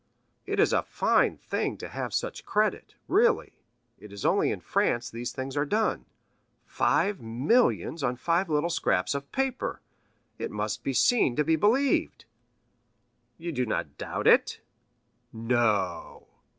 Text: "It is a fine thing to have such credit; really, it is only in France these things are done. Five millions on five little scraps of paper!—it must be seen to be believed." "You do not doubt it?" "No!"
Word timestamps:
"It 0.47 0.59
is 0.59 0.73
a 0.73 0.81
fine 0.81 1.37
thing 1.37 1.77
to 1.77 1.87
have 1.87 2.11
such 2.11 2.43
credit; 2.43 2.95
really, 3.07 3.53
it 3.99 4.11
is 4.11 4.25
only 4.25 4.49
in 4.51 4.59
France 4.59 5.11
these 5.11 5.31
things 5.31 5.55
are 5.55 5.63
done. 5.63 6.07
Five 6.65 7.21
millions 7.21 8.01
on 8.01 8.15
five 8.15 8.49
little 8.49 8.71
scraps 8.71 9.13
of 9.13 9.31
paper!—it 9.31 10.49
must 10.49 10.83
be 10.83 10.93
seen 10.93 11.35
to 11.35 11.43
be 11.43 11.55
believed." 11.55 12.25
"You 13.37 13.51
do 13.51 13.63
not 13.67 13.99
doubt 13.99 14.25
it?" 14.25 14.61
"No!" 15.31 16.29